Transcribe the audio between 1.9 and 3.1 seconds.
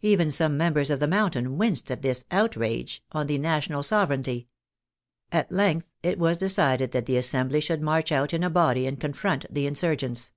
at this" outrage"